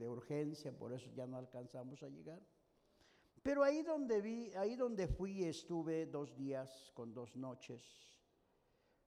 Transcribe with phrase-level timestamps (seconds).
[0.00, 2.40] de urgencia, por eso ya no alcanzamos a llegar.
[3.42, 7.82] Pero ahí donde vi, ahí donde fui, estuve dos días con dos noches.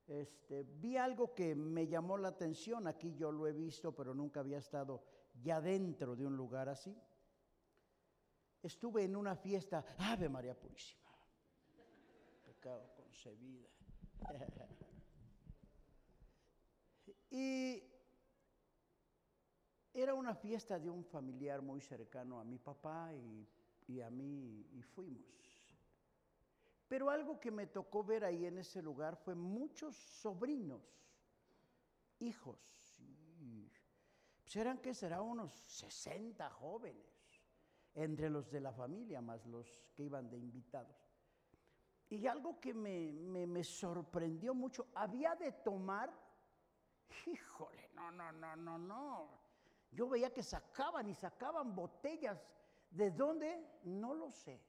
[0.06, 4.42] Este, vi algo que me llamó la atención, aquí yo lo he visto, pero nunca
[4.42, 5.04] había estado
[5.42, 6.96] ya dentro de un lugar así.
[8.62, 11.10] Estuve en una fiesta, Ave María Purísima,
[12.44, 13.70] pecado concebida.
[17.32, 17.93] y
[19.94, 23.48] era una fiesta de un familiar muy cercano a mi papá y,
[23.88, 25.34] y a mí, y fuimos.
[26.88, 30.82] Pero algo que me tocó ver ahí en ese lugar fue muchos sobrinos,
[32.20, 32.60] hijos.
[34.44, 37.14] pues eran que será unos 60 jóvenes,
[37.96, 40.98] entre los de la familia, más los que iban de invitados.
[42.10, 46.12] Y algo que me, me, me sorprendió mucho, había de tomar,
[47.26, 49.43] híjole, no, no, no, no, no.
[49.94, 52.40] Yo veía que sacaban y sacaban botellas.
[52.90, 53.66] ¿De dónde?
[53.84, 54.62] No lo sé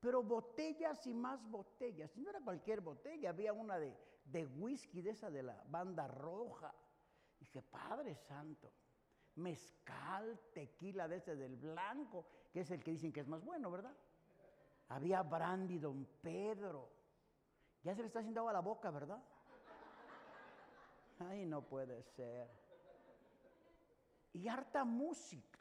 [0.00, 2.16] pero botellas y más botellas.
[2.16, 6.08] Y no era cualquier botella, había una de, de whisky, de esa de la banda
[6.08, 6.74] roja.
[7.38, 8.72] Y dije, Padre Santo,
[9.36, 13.70] mezcal, tequila de ese del blanco, que es el que dicen que es más bueno,
[13.70, 13.94] ¿verdad?
[14.88, 16.90] Había brandy, don Pedro.
[17.82, 19.22] Ya se le está haciendo agua a la boca, ¿verdad?
[21.18, 22.48] Ay, no puede ser.
[24.32, 25.60] Y harta música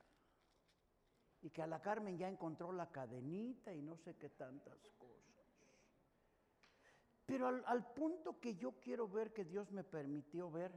[1.42, 5.20] y que a la Carmen ya encontró la cadenita y no sé qué tantas cosas.
[7.26, 10.72] Pero al, punto que yo quiero ver, que Dios me permitió ver,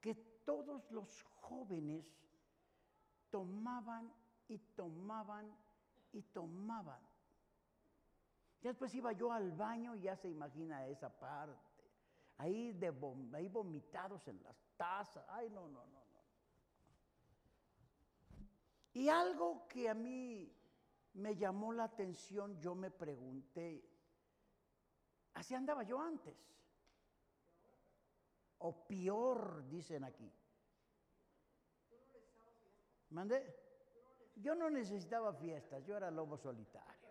[0.00, 0.14] que
[0.44, 2.06] todos los jóvenes
[3.30, 4.12] tomaban
[4.46, 5.52] y tomaban
[6.12, 7.00] y tomaban.
[8.60, 11.58] Ya después iba yo al baño y ya se imagina esa parte.
[12.38, 12.94] Ahí, de,
[13.34, 15.24] ahí vomitados en las tazas.
[15.28, 16.01] Ay, no, no, no.
[18.94, 20.54] Y algo que a mí
[21.14, 23.84] me llamó la atención, yo me pregunté,
[25.34, 26.36] ¿así andaba yo antes?
[28.58, 30.30] O peor, dicen aquí.
[33.10, 33.62] ¿Mandé?
[34.36, 37.08] Yo no necesitaba fiestas, yo era lobo solitario.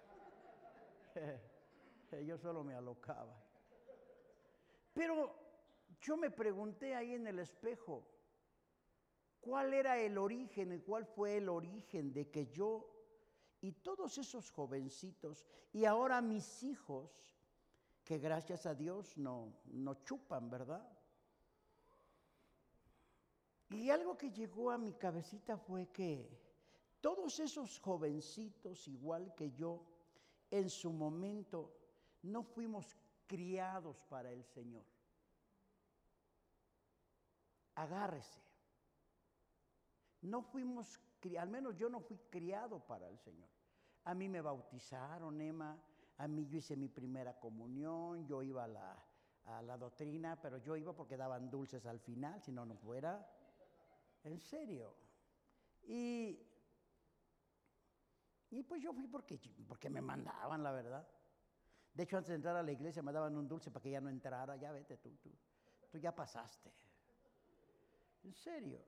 [2.26, 3.38] yo solo me alocaba.
[4.94, 5.36] Pero
[6.02, 8.08] yo me pregunté ahí en el espejo,
[9.42, 12.88] ¿Cuál era el origen y cuál fue el origen de que yo
[13.60, 17.36] y todos esos jovencitos y ahora mis hijos,
[18.04, 20.88] que gracias a Dios no, no chupan, ¿verdad?
[23.72, 26.30] Y algo que llegó a mi cabecita fue que
[27.00, 29.84] todos esos jovencitos, igual que yo,
[30.52, 31.74] en su momento
[32.22, 34.86] no fuimos criados para el Señor.
[37.76, 38.51] Agárrese.
[40.22, 41.00] No fuimos,
[41.40, 43.50] al menos yo no fui criado para el Señor.
[44.04, 45.82] A mí me bautizaron, Emma,
[46.18, 49.04] a mí yo hice mi primera comunión, yo iba a la,
[49.46, 53.28] a la doctrina, pero yo iba porque daban dulces al final, si no, no fuera.
[54.24, 54.96] En serio.
[55.84, 56.40] Y,
[58.52, 61.08] y pues yo fui porque, porque me mandaban, la verdad.
[61.94, 64.00] De hecho, antes de entrar a la iglesia me daban un dulce para que ya
[64.02, 64.56] no entrara.
[64.56, 65.32] Ya vete tú, tú,
[65.90, 66.72] tú ya pasaste.
[68.24, 68.80] En serio.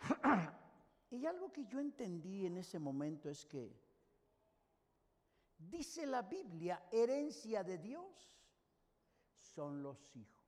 [1.10, 3.74] y algo que yo entendí en ese momento es que
[5.58, 8.38] dice la Biblia, herencia de Dios
[9.36, 10.38] son los hijos.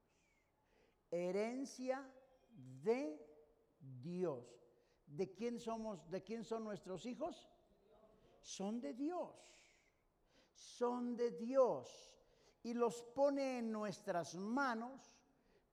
[1.11, 2.09] Herencia
[2.83, 3.21] de
[4.03, 4.45] Dios.
[5.07, 6.09] ¿De quién somos?
[6.11, 7.49] ¿De quién son nuestros hijos?
[8.41, 9.35] Son de Dios.
[10.53, 12.17] Son de Dios.
[12.63, 15.19] Y los pone en nuestras manos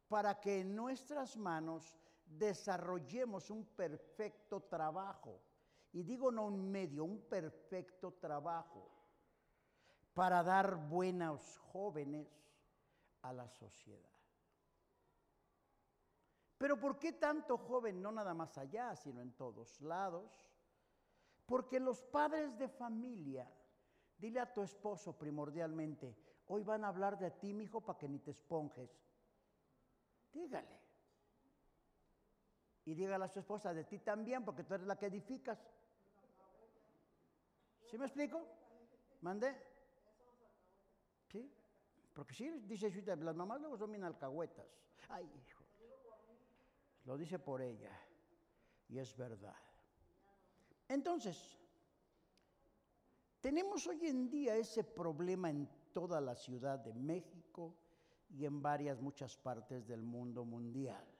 [0.07, 5.41] para que en nuestras manos desarrollemos un perfecto trabajo.
[5.93, 8.91] Y digo no un medio, un perfecto trabajo
[10.13, 12.27] para dar buenos jóvenes
[13.21, 14.09] a la sociedad.
[16.57, 18.01] Pero ¿por qué tanto joven?
[18.01, 20.49] No nada más allá, sino en todos lados.
[21.45, 23.49] Porque los padres de familia,
[24.17, 28.09] dile a tu esposo primordialmente, hoy van a hablar de ti, mi hijo, para que
[28.09, 28.89] ni te esponjes.
[30.33, 30.86] Dígale.
[32.87, 35.59] Y dígale a su esposa, de ti también, porque tú eres la que edificas.
[37.83, 38.47] ¿Sí me explico?
[39.19, 39.53] ¿Mande?
[41.29, 41.51] ¿Sí?
[42.13, 44.65] Porque sí, dice las mamás luego son bien alcahuetas.
[45.09, 45.65] Ay, hijo.
[47.03, 47.91] Lo dice por ella.
[48.87, 49.57] Y es verdad.
[50.87, 51.59] Entonces,
[53.41, 57.75] tenemos hoy en día ese problema en toda la Ciudad de México
[58.29, 61.16] y en varias, muchas partes del mundo mundial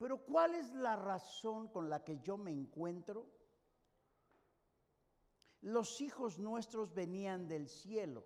[0.00, 3.26] Pero ¿cuál es la razón con la que yo me encuentro?
[5.60, 8.24] Los hijos nuestros venían del cielo,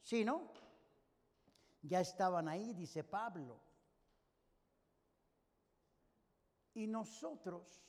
[0.00, 0.50] ¿sí, no?
[1.82, 3.60] Ya estaban ahí, dice Pablo.
[6.72, 7.84] Y nosotros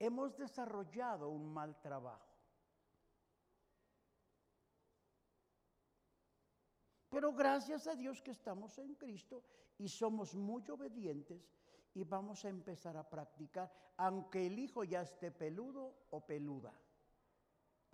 [0.00, 2.34] hemos desarrollado un mal trabajo.
[7.10, 9.44] Pero gracias a Dios que estamos en Cristo
[9.78, 11.50] y somos muy obedientes
[11.94, 16.72] y vamos a empezar a practicar, aunque el hijo ya esté peludo o peluda.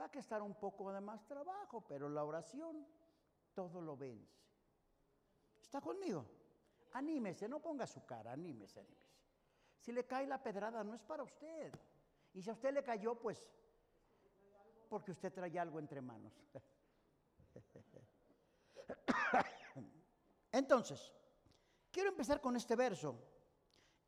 [0.00, 2.86] Va a estar un poco de más trabajo, pero la oración
[3.52, 4.40] todo lo vence.
[5.60, 6.24] ¿Está conmigo?
[6.92, 9.10] Anímese, no ponga su cara, anímese, anímese.
[9.78, 11.72] Si le cae la pedrada, no es para usted.
[12.32, 13.50] Y si a usted le cayó, pues,
[14.88, 16.32] porque usted trae algo entre manos.
[20.52, 21.12] Entonces,
[21.90, 23.16] quiero empezar con este verso.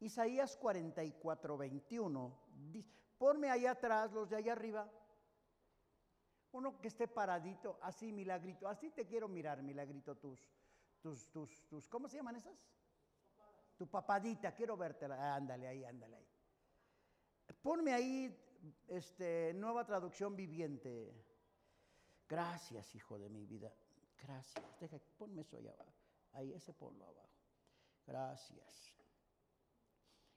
[0.00, 2.38] Isaías 44, 21.
[3.19, 4.90] Ponme ahí atrás, los de allá arriba.
[6.52, 8.69] Uno que esté paradito, así, milagrito.
[8.69, 10.44] Así te quiero mirar, milagrito, tus,
[11.00, 12.58] tus, tus, tus, ¿cómo se llaman esas?
[13.76, 15.06] Tu papadita, quiero verte.
[15.06, 16.29] Ándale ahí, ándale ahí.
[17.62, 18.37] Ponme ahí,
[18.88, 21.14] este, nueva traducción viviente.
[22.29, 23.73] Gracias, hijo de mi vida.
[24.20, 24.64] Gracias.
[24.81, 25.93] Deja, ponme eso ahí abajo.
[26.32, 27.31] Ahí, ese ponlo abajo.
[28.12, 28.92] Gracias.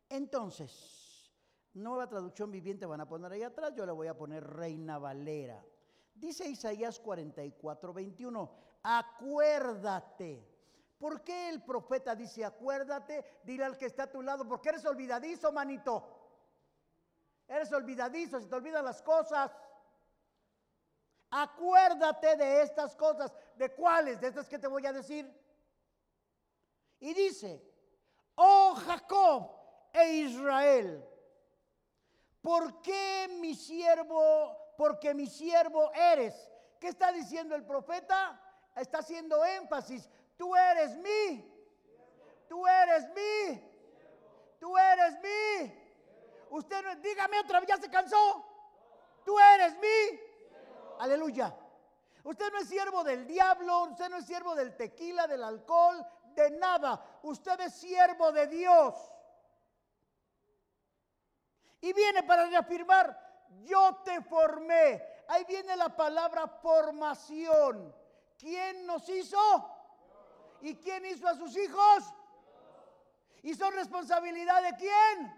[0.07, 1.29] Entonces,
[1.73, 5.61] nueva traducción viviente van a poner ahí atrás, yo le voy a poner Reina Valera.
[6.13, 8.49] Dice Isaías 44, 21,
[8.81, 10.47] acuérdate.
[10.97, 13.41] ¿Por qué el profeta dice acuérdate?
[13.43, 16.01] Dile al que está a tu lado, porque eres olvidadizo, manito.
[17.45, 19.51] Eres olvidadizo, si te olvidan las cosas.
[21.29, 23.33] Acuérdate de estas cosas.
[23.57, 24.21] ¿De cuáles?
[24.21, 25.44] De estas que te voy a decir.
[27.05, 27.61] Y dice,
[28.33, 29.51] oh Jacob
[29.93, 31.07] e Israel,
[32.41, 36.33] ¿por qué mi siervo, porque mi siervo eres?
[36.79, 38.41] ¿Qué está diciendo el profeta?
[38.75, 40.09] Está haciendo énfasis.
[40.35, 41.47] Tú eres mi.
[42.49, 43.61] Tú eres mi.
[44.59, 45.71] Tú eres mi.
[46.57, 48.43] Usted no, dígame otra vez, ya se cansó.
[49.23, 50.19] Tú eres mi.
[51.01, 51.55] Aleluya.
[52.23, 56.03] Usted no es siervo del diablo, usted no es siervo del tequila, del alcohol,
[56.35, 57.19] de nada.
[57.23, 58.95] Usted es siervo de Dios.
[61.81, 65.01] Y viene para reafirmar, yo te formé.
[65.27, 67.95] Ahí viene la palabra formación.
[68.37, 69.37] ¿Quién nos hizo?
[70.61, 72.03] ¿Y quién hizo a sus hijos?
[73.43, 75.33] ¿Y son responsabilidad de quién?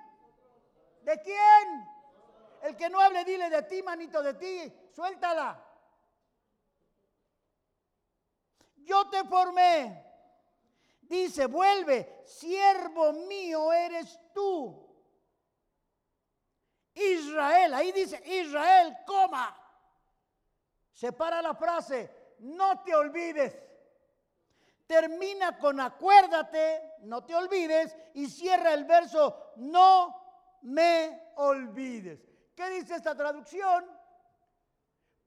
[1.01, 1.89] ¿De quién?
[2.61, 4.73] El que no hable, dile de ti, manito, de ti.
[4.94, 5.63] Suéltala.
[8.77, 10.06] Yo te formé.
[11.09, 14.86] Dice, vuelve, siervo mío eres tú.
[16.94, 19.56] Israel, ahí dice, Israel, coma.
[20.92, 23.56] Separa la frase, no te olvides.
[24.88, 32.19] Termina con acuérdate, no te olvides, y cierra el verso, no me olvides.
[32.56, 33.86] ¿Qué dice esta traducción?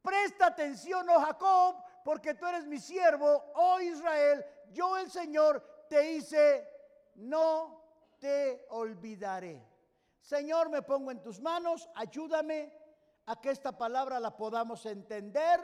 [0.03, 6.13] Presta atención, oh Jacob, porque tú eres mi siervo, oh Israel, yo el Señor te
[6.13, 6.69] hice,
[7.17, 7.83] no
[8.21, 9.61] te olvidaré.
[10.21, 12.73] Señor, me pongo en tus manos, ayúdame
[13.27, 15.61] a que esta palabra la podamos entender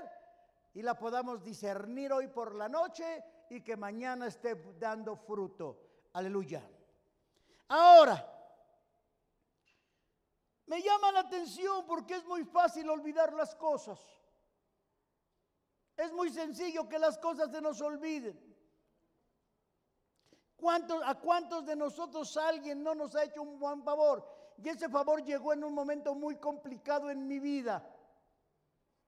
[0.74, 6.08] y la podamos discernir hoy por la noche y que mañana esté dando fruto.
[6.14, 6.68] Aleluya.
[7.68, 8.32] Ahora,
[10.66, 14.00] me llama la atención porque es muy fácil olvidar las cosas.
[15.96, 18.45] Es muy sencillo que las cosas se nos olviden.
[21.04, 24.26] ¿A cuántos de nosotros alguien no nos ha hecho un buen favor?
[24.58, 27.86] Y ese favor llegó en un momento muy complicado en mi vida.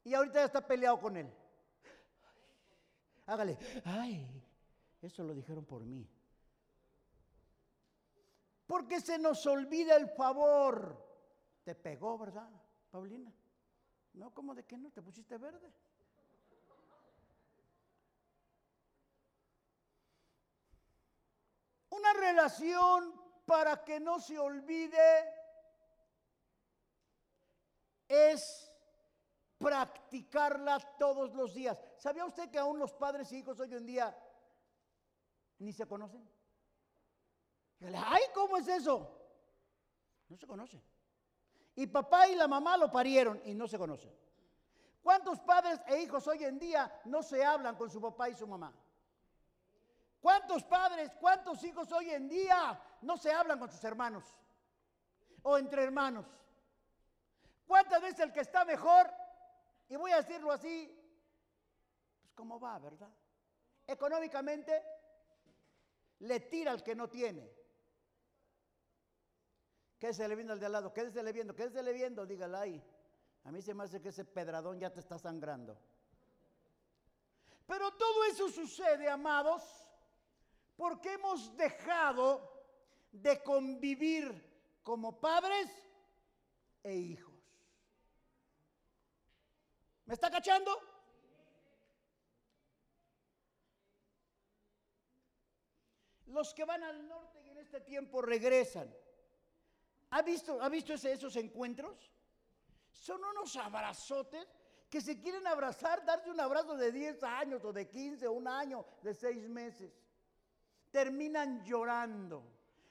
[0.05, 1.33] Y ahorita ya está peleado con él.
[3.27, 3.59] Hágale.
[3.85, 4.43] Ay,
[5.03, 6.09] eso lo dijeron por mí.
[8.67, 11.07] Porque se nos olvida el favor.
[11.65, 12.51] Te pegó, ¿verdad,
[12.91, 13.33] Paulina?
[14.15, 14.91] No, ¿cómo de qué no?
[14.91, 15.73] ¿Te pusiste verde?
[21.91, 23.15] Una relación
[23.47, 25.35] para que no se olvide
[28.07, 28.71] es
[29.59, 31.83] practicarla todos los días.
[31.97, 34.17] ¿Sabía usted que aún los padres y hijos hoy en día
[35.59, 36.29] ni se conocen?
[37.81, 39.19] Ay, ¿cómo es eso?
[40.29, 40.83] No se conocen.
[41.75, 44.13] Y papá y la mamá lo parieron y no se conocen.
[45.03, 48.47] ¿Cuántos padres e hijos hoy en día no se hablan con su papá y su
[48.47, 48.75] mamá?
[50.21, 54.25] ¿Cuántos padres, cuántos hijos hoy en día no se hablan con sus hermanos?
[55.43, 56.27] O entre hermanos.
[57.67, 59.13] ¿Cuántas veces el que está mejor,
[59.89, 60.95] y voy a decirlo así,
[62.21, 63.11] pues cómo va, ¿verdad?
[63.87, 64.83] Económicamente,
[66.21, 67.51] le tira al que no tiene.
[69.99, 72.85] Quédese le viendo al de al lado, quédese le viendo, quédese le viendo, dígale ahí.
[73.45, 75.79] A mí se me hace que ese pedradón ya te está sangrando.
[77.67, 79.88] Pero todo eso sucede, amados,
[80.79, 82.49] porque hemos dejado
[83.11, 84.31] de convivir
[84.85, 85.69] como padres
[86.85, 87.35] e hijos.
[90.07, 90.71] ¿Me está cachando?
[96.27, 98.89] Los que van al norte y en este tiempo regresan.
[100.11, 102.13] ¿Ha visto, ¿ha visto esos encuentros?
[102.93, 104.47] Son unos abrazotes
[104.89, 108.47] que se quieren abrazar, darse un abrazo de 10 años o de 15 o un
[108.47, 109.93] año, de 6 meses.
[110.91, 112.43] Terminan llorando,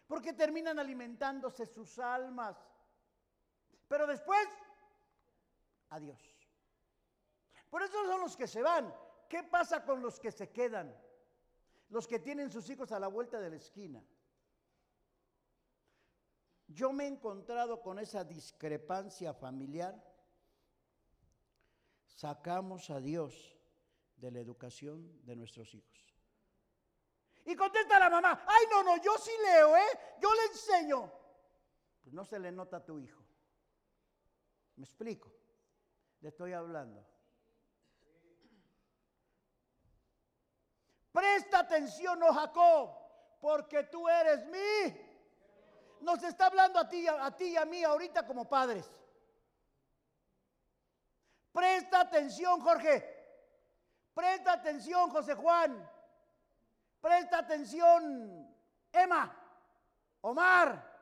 [0.08, 2.58] porque terminan alimentándose sus almas.
[3.88, 4.48] Pero después,
[5.90, 6.22] adiós.
[7.70, 8.94] Por eso son los que se van.
[9.28, 10.96] ¿Qué pasa con los que se quedan?
[11.90, 14.04] Los que tienen sus hijos a la vuelta de la esquina.
[16.68, 19.96] Yo me he encontrado con esa discrepancia familiar.
[22.06, 23.58] Sacamos a Dios
[24.18, 26.07] de la educación de nuestros hijos.
[27.48, 30.00] Y contesta la mamá, ay no, no, yo sí leo, ¿eh?
[30.20, 31.10] Yo le enseño.
[32.04, 33.24] Pues no se le nota a tu hijo.
[34.76, 35.34] ¿Me explico?
[36.20, 37.08] Le estoy hablando.
[41.14, 42.92] Presta atención, oh Jacob,
[43.40, 45.08] porque tú eres mi
[46.02, 48.92] nos está hablando a ti, a ti y a mí ahorita como padres.
[51.54, 53.16] Presta atención, Jorge.
[54.14, 55.97] Presta atención, José Juan.
[57.02, 58.56] Presta atención,
[58.92, 59.34] Emma,
[60.22, 60.98] Omar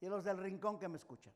[0.00, 1.34] y los del rincón que me escuchan.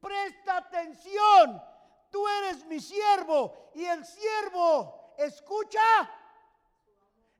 [0.00, 1.62] Presta atención.
[2.10, 5.80] Tú eres mi siervo y el siervo escucha,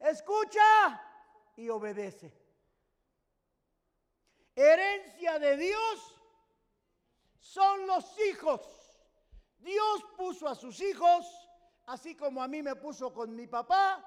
[0.01, 1.01] escucha
[1.57, 2.33] y obedece.
[4.55, 6.21] Herencia de Dios
[7.41, 8.67] son los hijos.
[9.59, 11.46] Dios puso a sus hijos,
[11.87, 14.05] así como a mí me puso con mi papá,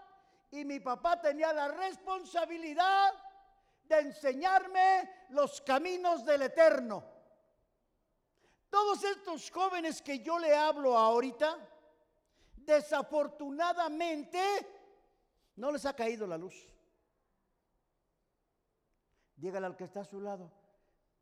[0.52, 3.14] y mi papá tenía la responsabilidad
[3.84, 7.04] de enseñarme los caminos del eterno.
[8.70, 11.58] Todos estos jóvenes que yo le hablo ahorita,
[12.58, 14.40] desafortunadamente,
[15.56, 16.56] no les ha caído la luz.
[19.36, 20.52] Dígale al que está a su lado,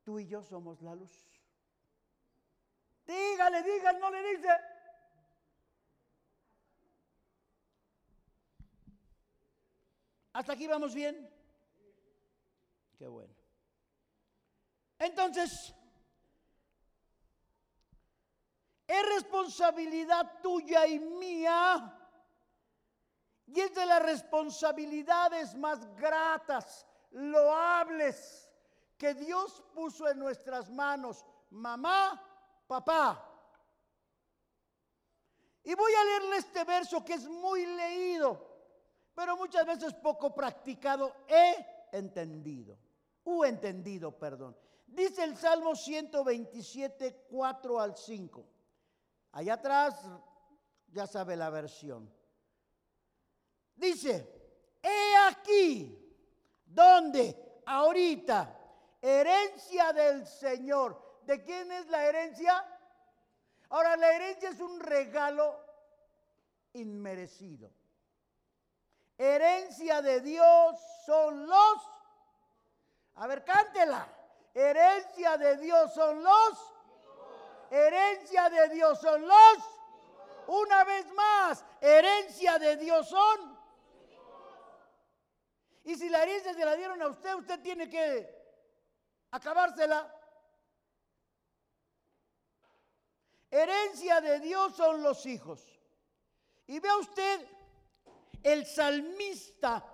[0.03, 1.11] tú y yo somos la luz.
[3.05, 4.49] Dígale, dígale, no le dice.
[10.37, 11.27] ¿Hasta aquí vamos bien?
[12.95, 13.33] Qué bueno.
[14.99, 15.73] Entonces,
[18.85, 21.91] es responsabilidad tuya y mía.
[23.47, 28.47] Y es de las responsabilidades más gratas loables
[28.95, 32.23] que Dios puso en nuestras manos, mamá,
[32.67, 33.27] papá.
[35.63, 38.46] Y voy a leerle este verso que es muy leído,
[39.17, 42.77] pero muchas veces poco practicado, he entendido,
[43.23, 44.55] u entendido, perdón.
[44.85, 48.45] Dice el Salmo 127, 4 al 5.
[49.31, 49.99] Allá atrás
[50.89, 52.07] ya sabe la versión.
[53.75, 56.07] Dice, he aquí,
[56.63, 57.61] ¿Dónde?
[57.65, 58.55] Ahorita.
[59.01, 61.21] Herencia del Señor.
[61.23, 62.63] ¿De quién es la herencia?
[63.69, 65.59] Ahora, la herencia es un regalo
[66.73, 67.71] inmerecido.
[69.17, 71.91] Herencia de Dios son los...
[73.15, 74.07] A ver, cántela.
[74.53, 76.73] Herencia de Dios son los...
[77.71, 79.57] Herencia de Dios son los...
[80.47, 83.57] Una vez más, herencia de Dios son
[85.87, 88.29] y si la herencia se la dieron a usted, usted tiene que
[89.31, 90.13] acabársela.
[93.49, 95.63] Herencia de Dios son los hijos.
[96.65, 97.47] Y vea usted
[98.47, 99.85] el salmista,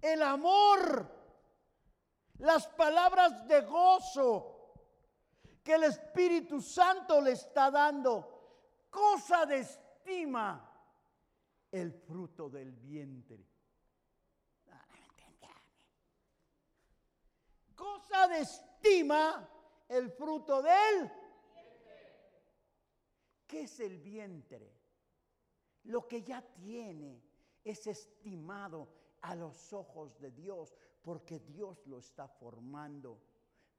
[0.00, 1.06] el amor,
[2.38, 4.72] las palabras de gozo
[5.62, 10.70] que el Espíritu Santo le está dando, cosa de estima,
[11.70, 13.46] el fruto del vientre.
[17.74, 19.46] cosa de estima
[19.88, 21.12] el fruto del
[23.46, 24.72] ¿Qué es el vientre?
[25.84, 27.22] Lo que ya tiene,
[27.64, 28.88] es estimado
[29.22, 33.18] a los ojos de Dios porque Dios lo está formando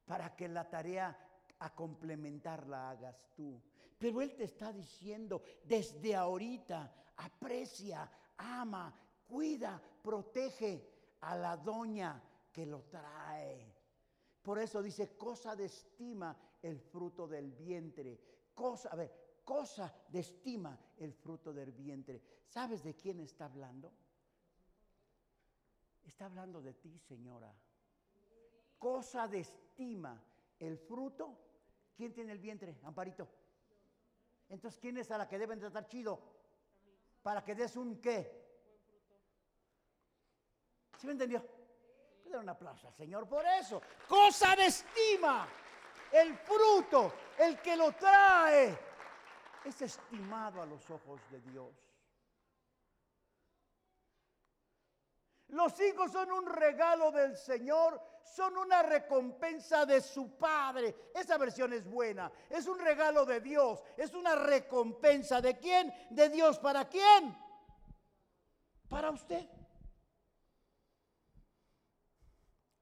[0.04, 1.16] para que la tarea
[1.60, 3.62] a complementar la hagas tú.
[3.98, 8.92] Pero Él te está diciendo desde ahorita, aprecia, ama,
[9.26, 13.74] cuida, protege a la doña que lo trae.
[14.42, 18.20] Por eso dice, cosa de estima el fruto del vientre.
[18.54, 22.22] Cosa, a ver, cosa de estima el fruto del vientre.
[22.46, 23.92] ¿Sabes de quién está hablando?
[26.04, 27.52] Está hablando de ti, señora.
[28.78, 30.22] Cosa de estima
[30.58, 31.36] el fruto.
[31.96, 32.78] ¿Quién tiene el vientre?
[32.84, 33.28] Amparito.
[34.48, 36.20] Entonces, ¿quién es a la que deben tratar chido?
[37.22, 38.46] Para que des un qué.
[40.98, 41.44] ¿Sí me entendió?
[42.26, 43.80] Le un aplauso al Señor por eso.
[44.08, 45.48] Cosa de estima.
[46.12, 48.78] El fruto, el que lo trae,
[49.66, 51.74] es estimado a los ojos de Dios.
[55.48, 61.10] Los hijos son un regalo del Señor, son una recompensa de su Padre.
[61.14, 62.30] Esa versión es buena.
[62.50, 65.40] Es un regalo de Dios, es una recompensa.
[65.40, 65.92] ¿De quién?
[66.10, 66.58] De Dios.
[66.58, 67.36] ¿Para quién?
[68.88, 69.48] Para usted.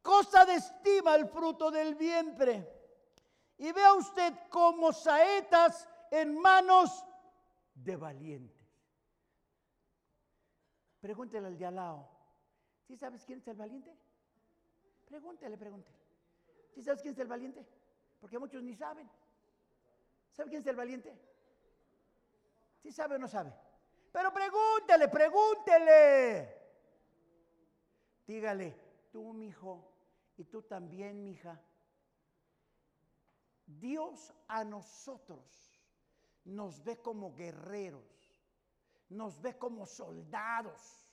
[0.03, 2.71] Cosa de estima el fruto del vientre.
[3.59, 7.05] Y vea usted como saetas en manos
[7.75, 8.65] de valientes.
[11.01, 12.09] Pregúntele al de al lado.
[12.87, 13.95] ¿Sí sabes quién es el valiente?
[15.07, 15.99] Pregúntele, pregúntele.
[16.75, 17.67] ¿Sí sabes quién es el valiente?
[18.21, 19.09] Porque muchos ni saben.
[20.33, 21.17] ¿Sabe quién es el valiente?
[22.83, 23.53] ¿Sí sabe o no sabe?
[24.13, 26.65] Pero pregúntele, pregúntele.
[28.27, 28.75] Dígale,
[29.13, 29.93] tú, mi hijo,
[30.37, 31.61] y tú también, mi hija.
[33.67, 35.74] Dios a nosotros
[36.45, 38.05] nos ve como guerreros,
[39.09, 41.09] nos ve como soldados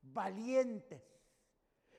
[0.00, 1.02] valientes,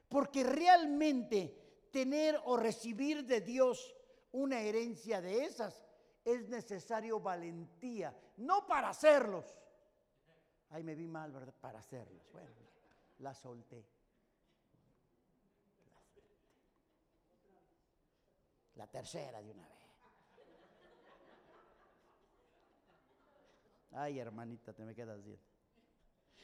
[0.10, 3.96] porque realmente tener o recibir de Dios
[4.32, 5.86] una herencia de esas
[6.24, 9.46] es necesario valentía, no para hacerlos.
[10.70, 11.54] Ay, me vi mal, ¿verdad?
[11.62, 12.30] Para hacerlos.
[12.32, 12.56] Bueno,
[13.20, 13.86] la solté.
[18.76, 19.87] La tercera de una vez.
[23.92, 25.42] Ay, hermanita, te me quedas bien.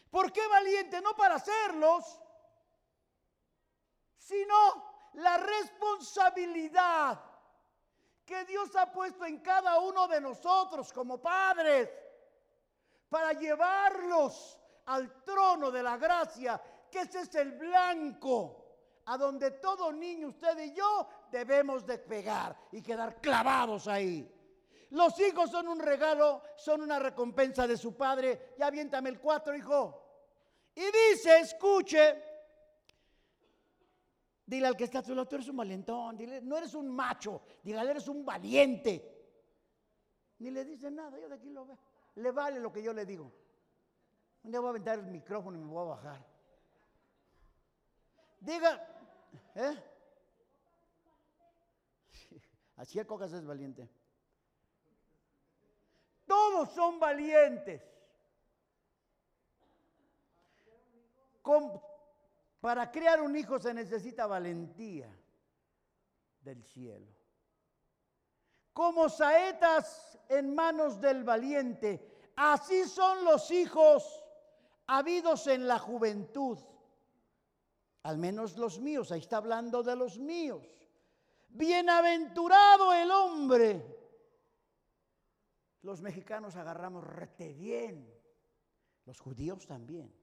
[0.09, 1.01] ¿Por qué valiente?
[1.01, 2.19] No para hacerlos,
[4.17, 4.55] sino
[5.13, 7.19] la responsabilidad
[8.25, 11.89] que Dios ha puesto en cada uno de nosotros como padres
[13.09, 18.63] para llevarlos al trono de la gracia, que ese es el blanco
[19.05, 24.32] a donde todo niño, usted y yo, debemos de pegar y quedar clavados ahí.
[24.93, 28.53] Los hijos son un regalo, son una recompensa de su padre.
[28.59, 30.01] Ya aviéntame el cuatro, hijo.
[30.75, 32.23] Y dice, escuche,
[34.45, 36.89] dile al que está a tu lado, tú eres un valentón, dile, no eres un
[36.89, 39.09] macho, dígale, eres un valiente.
[40.37, 41.79] Ni le dice nada, yo de aquí lo veo.
[42.15, 43.33] Le vale lo que yo le digo.
[44.43, 46.23] Un día voy a aventar el micrófono y me voy a bajar.
[48.39, 48.87] Diga,
[49.55, 49.83] ¿eh?
[52.77, 53.89] Así el Cocas es valiente.
[56.33, 57.79] Todos son valientes.
[62.59, 65.13] para crear un hijo se necesita valentía
[66.41, 67.05] del cielo.
[68.71, 74.23] Como saetas en manos del valiente, así son los hijos
[74.87, 76.57] habidos en la juventud.
[78.03, 80.65] Al menos los míos, ahí está hablando de los míos.
[81.49, 84.02] Bienaventurado el hombre
[85.83, 88.09] los mexicanos agarramos rete bien,
[89.05, 90.13] los judíos también.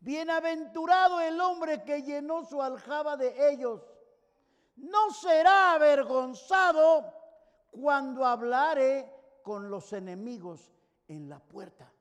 [0.00, 3.82] Bienaventurado el hombre que llenó su aljaba de ellos.
[4.76, 7.12] No será avergonzado
[7.72, 10.72] cuando hablare con los enemigos
[11.08, 11.92] en la puerta.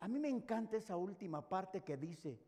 [0.00, 2.38] A mí me encanta esa última parte que dice,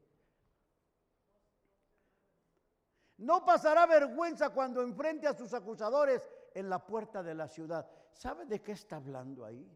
[3.18, 7.90] no pasará vergüenza cuando enfrente a sus acusadores en la puerta de la ciudad.
[8.16, 9.70] ¿Sabe de qué está hablando ahí?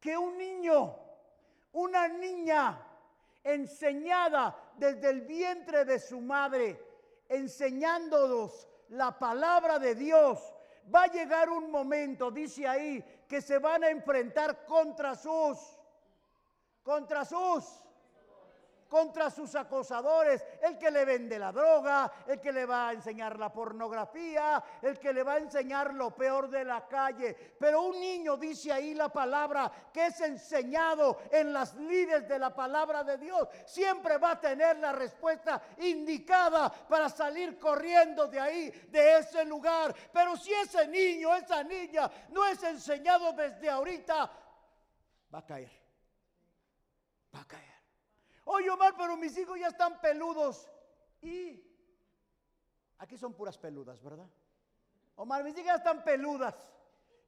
[0.00, 0.96] Que un niño,
[1.72, 2.84] una niña
[3.44, 6.80] enseñada desde el vientre de su madre,
[7.28, 10.40] enseñándonos la palabra de Dios,
[10.92, 15.58] va a llegar un momento, dice ahí, que se van a enfrentar contra sus,
[16.82, 17.64] contra sus,
[18.92, 23.38] contra sus acosadores, el que le vende la droga, el que le va a enseñar
[23.38, 27.34] la pornografía, el que le va a enseñar lo peor de la calle.
[27.58, 32.54] Pero un niño dice ahí la palabra que es enseñado en las lides de la
[32.54, 38.70] palabra de Dios, siempre va a tener la respuesta indicada para salir corriendo de ahí,
[38.90, 39.94] de ese lugar.
[40.12, 44.30] Pero si ese niño, esa niña no es enseñado desde ahorita,
[45.34, 45.70] va a caer.
[47.34, 47.71] Va a caer.
[48.44, 50.68] Oye, Omar, pero mis hijos ya están peludos.
[51.20, 51.62] Y
[52.98, 54.28] aquí son puras peludas, ¿verdad?
[55.16, 56.54] Omar, mis hijas ya están peludas.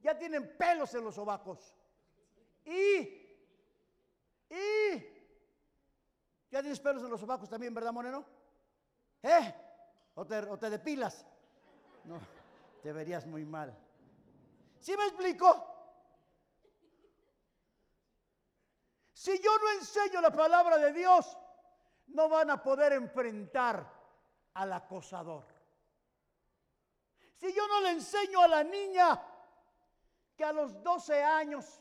[0.01, 1.75] Ya tienen pelos en los sobacos.
[2.65, 2.99] Y,
[4.51, 5.15] y,
[6.51, 8.25] ya tienes pelos en los sobacos también, ¿verdad, Moreno?
[9.23, 9.55] ¿Eh?
[10.15, 11.25] ¿O te, o te depilas?
[12.05, 12.19] No,
[12.83, 13.77] te verías muy mal.
[14.81, 15.74] ¿Sí me explico?
[19.25, 21.35] Si yo no enseño la palabra de Dios,
[22.09, 23.91] no van a poder enfrentar
[24.53, 25.47] al acosador.
[27.33, 29.19] Si yo no le enseño a la niña
[30.37, 31.81] que a los 12 años,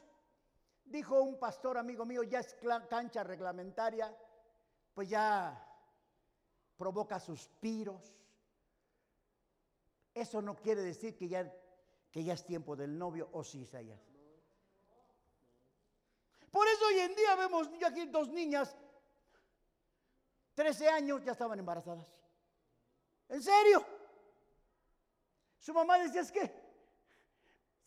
[0.86, 2.56] dijo un pastor amigo mío, ya es
[2.90, 4.18] cancha reglamentaria,
[4.94, 5.70] pues ya
[6.78, 8.16] provoca suspiros.
[10.14, 11.54] Eso no quiere decir que ya,
[12.10, 14.13] que ya es tiempo del novio, o sí, Isaías.
[16.54, 18.76] Por eso hoy en día vemos aquí dos niñas,
[20.54, 22.06] 13 años, ya estaban embarazadas.
[23.28, 23.84] ¿En serio?
[25.58, 26.54] Su mamá decía, es que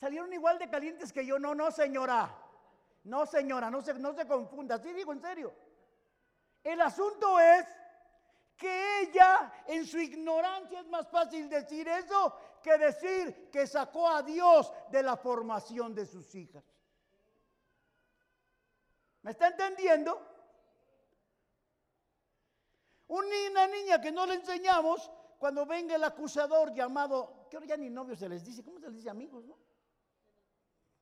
[0.00, 1.38] salieron igual de calientes que yo.
[1.38, 2.36] No, no, señora.
[3.04, 4.78] No, señora, no se, no se confunda.
[4.78, 5.54] Sí, digo en serio.
[6.64, 7.68] El asunto es
[8.56, 14.24] que ella en su ignorancia es más fácil decir eso que decir que sacó a
[14.24, 16.64] Dios de la formación de sus hijas.
[19.26, 20.24] ¿Me está entendiendo?
[23.08, 27.90] Una niña que no le enseñamos, cuando venga el acusador llamado, que ahora ya ni
[27.90, 29.58] novio se les dice, ¿cómo se les dice amigos, no?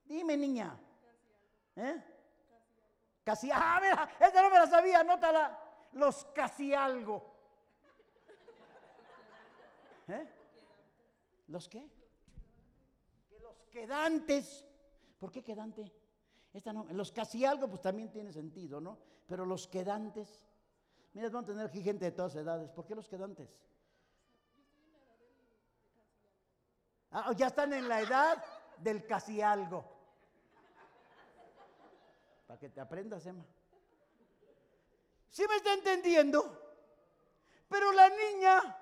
[0.07, 0.75] Dime, niña.
[1.77, 2.03] ¿Eh?
[3.23, 5.61] Casi, ah, mira, esta no me la sabía, anótala.
[5.93, 7.31] Los casi algo.
[10.09, 10.29] ¿Eh?
[11.49, 11.87] ¿Los qué?
[13.29, 14.65] Que los quedantes.
[15.19, 16.04] ¿Por qué quedante?
[16.55, 18.97] Esta no, los casi algo, pues también tiene sentido, ¿no?
[19.27, 20.47] Pero los quedantes,
[21.12, 22.71] mira, van a tener aquí gente de todas edades.
[22.71, 23.51] ¿Por qué los quedantes?
[27.11, 28.43] Ah, ya están en la edad
[28.79, 29.85] del casi algo.
[32.47, 33.45] Para que te aprendas, Emma.
[35.29, 36.61] ¿Sí me está entendiendo?
[37.69, 38.79] Pero la niña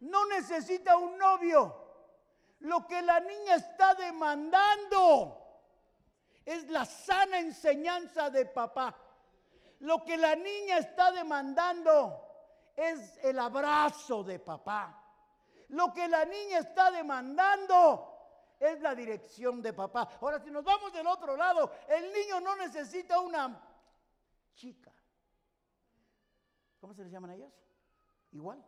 [0.00, 1.84] no necesita un novio.
[2.60, 5.45] Lo que la niña está demandando
[6.46, 8.96] es la sana enseñanza de papá.
[9.80, 12.22] Lo que la niña está demandando
[12.74, 15.02] es el abrazo de papá.
[15.70, 18.12] Lo que la niña está demandando
[18.60, 20.08] es la dirección de papá.
[20.20, 23.60] Ahora, si nos vamos del otro lado, el niño no necesita una
[24.54, 24.92] chica.
[26.80, 27.52] ¿Cómo se les llaman a ellas?
[28.30, 28.64] Igual.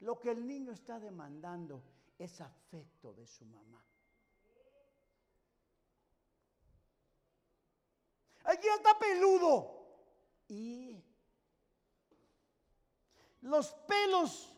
[0.00, 1.82] Lo que el niño está demandando
[2.18, 3.84] es afecto de su mamá.
[8.46, 9.76] Aquí está peludo.
[10.48, 11.02] Y
[13.40, 14.52] los pelos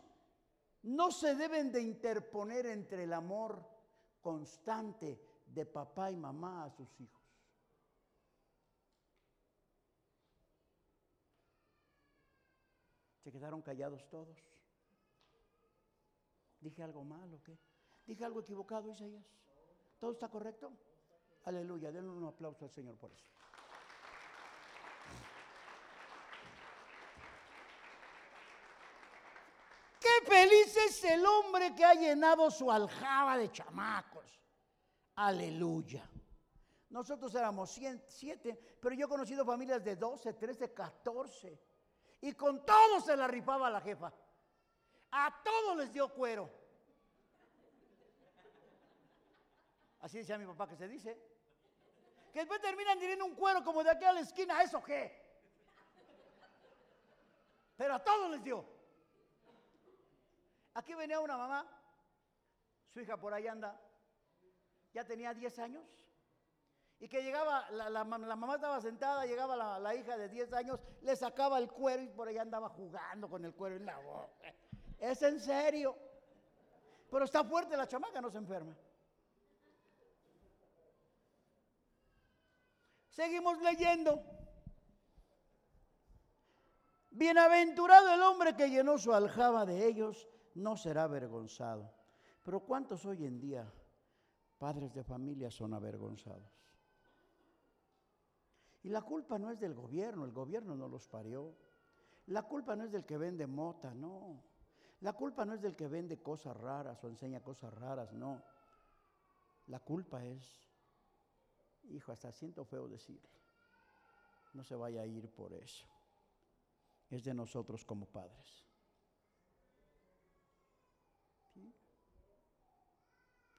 [0.82, 3.66] no se deben de interponer entre el amor
[4.20, 7.18] constante de papá y mamá a sus hijos.
[13.24, 14.38] Se quedaron callados todos.
[16.60, 17.58] ¿Dije algo mal o qué?
[18.06, 19.24] ¿Dije algo equivocado, Isaías?
[19.98, 20.72] ¿Todo está correcto?
[21.44, 23.37] Aleluya, denle un aplauso al Señor por eso.
[30.28, 34.40] Feliz es el hombre que ha llenado su aljaba de chamacos.
[35.16, 36.08] Aleluya.
[36.90, 37.70] Nosotros éramos
[38.06, 41.60] siete, pero yo he conocido familias de 12, 13, 14.
[42.20, 44.12] Y con todos se la ripaba la jefa.
[45.10, 46.50] A todos les dio cuero.
[50.00, 51.20] Así decía mi papá que se dice.
[52.32, 54.62] Que después terminan teniendo un cuero como de aquí a la esquina.
[54.62, 55.26] ¿Eso qué?
[57.76, 58.77] Pero a todos les dio.
[60.78, 61.66] Aquí venía una mamá,
[62.94, 63.76] su hija por ahí anda,
[64.94, 65.84] ya tenía 10 años,
[67.00, 71.58] y que llegaba, la, mamá estaba sentada, llegaba la, hija de 10 años, le sacaba
[71.58, 74.54] el cuero y por ahí andaba jugando con el cuero en la boca.
[75.00, 75.98] Es en serio.
[77.10, 78.76] Pero está fuerte la chamaca, no se enferma.
[83.08, 84.22] Seguimos leyendo.
[87.10, 91.90] Bienaventurado el hombre que llenó su aljaba de ellos, no será avergonzado.
[92.44, 93.70] Pero ¿cuántos hoy en día
[94.58, 96.58] padres de familia son avergonzados?
[98.82, 101.54] Y la culpa no es del gobierno, el gobierno no los parió.
[102.26, 104.42] La culpa no es del que vende mota, no.
[105.00, 108.42] La culpa no es del que vende cosas raras o enseña cosas raras, no.
[109.66, 110.70] La culpa es,
[111.90, 113.28] hijo, hasta siento feo decirle,
[114.54, 115.86] no se vaya a ir por eso.
[117.10, 118.67] Es de nosotros como padres.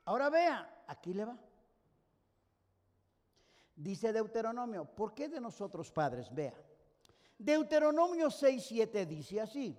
[0.10, 1.38] Ahora vea, aquí le va.
[3.76, 6.34] Dice Deuteronomio, ¿por qué de nosotros padres?
[6.34, 6.56] Vea.
[7.38, 9.78] Deuteronomio 6, 7 dice así.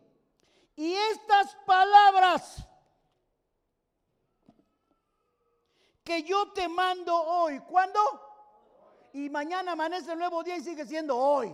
[0.76, 2.64] Y estas palabras
[6.04, 7.98] que yo te mando hoy, ¿cuándo?
[9.12, 11.52] Y mañana amanece el nuevo día y sigue siendo hoy.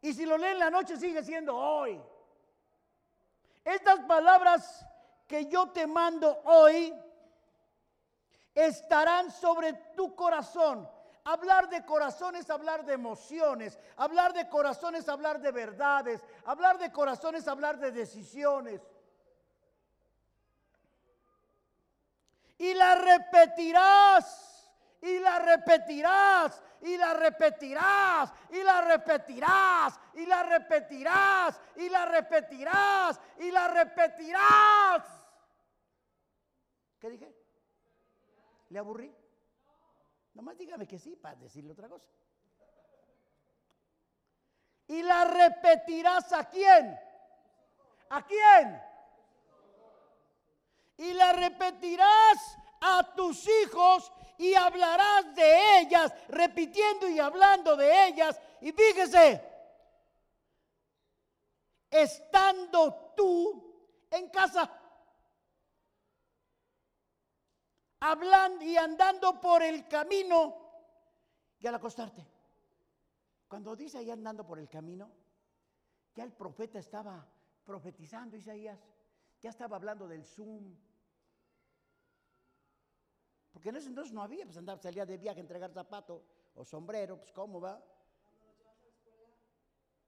[0.00, 2.00] Y si lo lee en la noche sigue siendo hoy.
[3.66, 4.86] Estas palabras
[5.26, 6.94] que yo te mando hoy
[8.66, 10.88] estarán sobre tu corazón.
[11.24, 13.78] Hablar de corazón es hablar de emociones.
[13.96, 16.20] Hablar de corazón es hablar de verdades.
[16.44, 18.80] Hablar de corazón es hablar de decisiones.
[22.56, 24.72] Y la repetirás.
[25.02, 26.62] Y la repetirás.
[26.80, 28.32] Y la repetirás.
[28.50, 30.00] Y la repetirás.
[30.14, 31.60] Y la repetirás.
[31.76, 33.20] Y la repetirás.
[33.38, 35.02] Y la repetirás.
[36.98, 37.37] ¿Qué dije?
[38.70, 39.14] ¿Le aburrí?
[40.34, 42.06] Nomás dígame que sí para decirle otra cosa.
[44.86, 46.98] Y la repetirás a quién?
[48.10, 48.82] ¿A quién?
[50.96, 58.40] Y la repetirás a tus hijos y hablarás de ellas, repitiendo y hablando de ellas.
[58.60, 59.42] Y fíjese,
[61.90, 64.70] estando tú en casa.
[68.00, 70.56] Hablando y andando por el camino
[71.58, 72.26] y al acostarte.
[73.48, 75.10] Cuando dice ahí andando por el camino,
[76.14, 77.26] ya el profeta estaba
[77.64, 78.78] profetizando, Isaías,
[79.40, 80.76] ya estaba hablando del Zoom.
[83.52, 86.64] Porque en ese entonces no había, pues andaba, salía de viaje a entregar zapato o
[86.64, 87.82] sombrero, pues cómo va.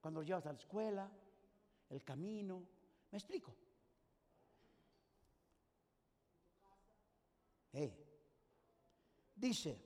[0.01, 1.11] Cuando lo llevas a la escuela,
[1.89, 2.63] el camino,
[3.11, 3.55] ¿me explico?
[9.35, 9.81] Dice,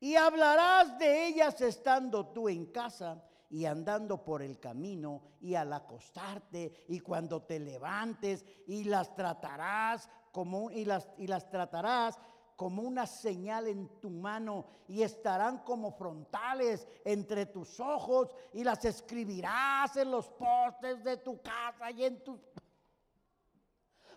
[0.00, 5.72] y hablarás de ellas estando tú en casa y andando por el camino y al
[5.72, 12.18] acostarte y cuando te levantes y las tratarás como y las y las tratarás
[12.56, 18.84] como una señal en tu mano y estarán como frontales entre tus ojos y las
[18.84, 22.38] escribirás en los postes de tu casa y en tus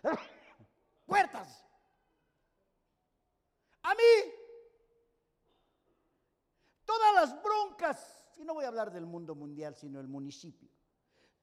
[1.06, 1.64] puertas.
[3.82, 4.32] A mí,
[6.84, 10.70] todas las broncas, y no voy a hablar del mundo mundial, sino el municipio,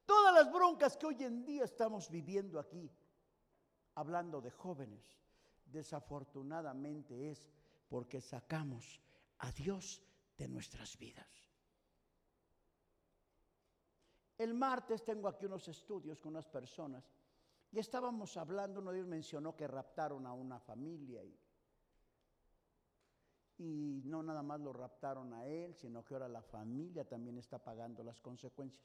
[0.04, 2.90] todas las broncas que hoy en día estamos viviendo aquí,
[3.94, 5.20] hablando de jóvenes,
[5.64, 7.48] desafortunadamente es
[7.88, 9.00] porque sacamos
[9.38, 10.02] a Dios
[10.36, 11.28] de nuestras vidas.
[14.38, 17.08] El martes tengo aquí unos estudios con unas personas
[17.72, 21.40] y estábamos hablando, uno de ellos mencionó que raptaron a una familia y,
[23.56, 27.58] y no nada más lo raptaron a él, sino que ahora la familia también está
[27.58, 28.84] pagando las consecuencias.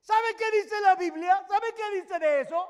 [0.00, 1.46] ¿Sabe qué dice la Biblia?
[1.46, 2.68] ¿Sabe qué dice de eso?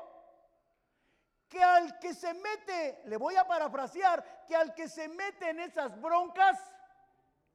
[1.49, 5.61] Que al que se mete, le voy a parafrasear, que al que se mete en
[5.61, 6.59] esas broncas,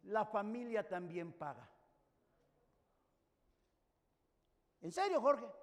[0.02, 1.68] la familia también paga.
[4.80, 5.59] ¿En serio, Jorge?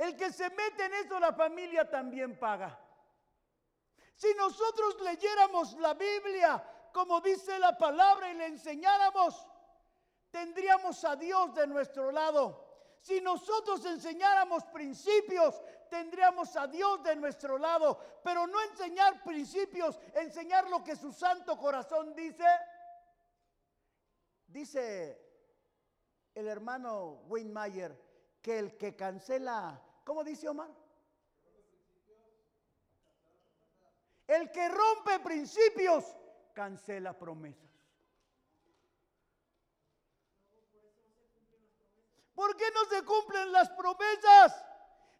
[0.00, 2.78] El que se mete en eso, la familia también paga.
[4.14, 9.46] Si nosotros leyéramos la Biblia como dice la palabra y le enseñáramos,
[10.30, 12.68] tendríamos a Dios de nuestro lado.
[13.00, 17.98] Si nosotros enseñáramos principios, tendríamos a Dios de nuestro lado.
[18.24, 22.44] Pero no enseñar principios, enseñar lo que su santo corazón dice.
[24.46, 25.20] Dice
[26.34, 28.10] el hermano Wayne Mayer
[28.42, 30.70] que el que cancela ¿Cómo dice Omar?
[34.26, 36.04] El que rompe principios
[36.54, 37.70] cancela promesas.
[42.34, 44.64] ¿Por qué no se cumplen las promesas?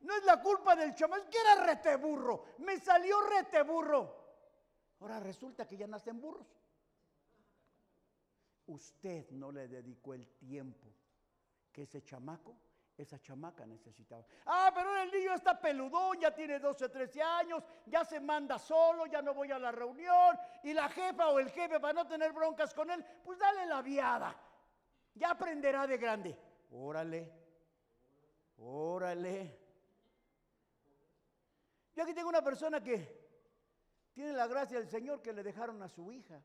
[0.01, 2.45] No es la culpa del es que era reteburro.
[2.59, 4.21] Me salió reteburro.
[5.01, 6.47] Ahora resulta que ya nacen burros.
[8.67, 10.87] usted no le dedicó el tiempo
[11.73, 12.57] que ese chamaco,
[13.03, 14.25] esa chamaca necesitaba.
[14.47, 19.07] Ah, pero el niño está peludón, ya tiene 12, 13 años, ya se manda solo,
[19.07, 22.33] ya no voy a la reunión, y la jefa o el jefe para no tener
[22.33, 24.37] broncas con él, pues dale la viada.
[25.15, 26.39] Ya aprenderá de grande.
[26.71, 27.33] Órale,
[28.59, 29.59] órale.
[31.95, 33.21] Yo aquí tengo una persona que
[34.13, 36.41] tiene la gracia del Señor que le dejaron a su hija.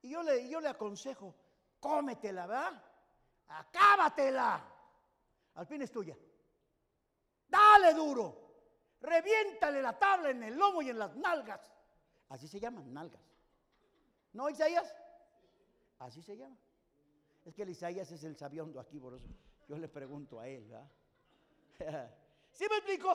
[0.00, 1.34] Y yo le, yo le aconsejo,
[1.80, 2.82] cómetela, ¿verdad?
[3.48, 4.77] Acábatela.
[5.58, 6.16] Al fin es tuya.
[7.48, 8.46] Dale duro.
[9.00, 11.60] Reviéntale la tabla en el lomo y en las nalgas.
[12.28, 13.20] Así se llaman, nalgas.
[14.34, 14.94] ¿No, Isaías?
[15.98, 16.56] Así se llama.
[17.44, 19.26] Es que el Isaías es el sabiondo aquí, por eso
[19.66, 20.90] yo le pregunto a él, ¿verdad?
[22.52, 23.12] ¿Sí me explico?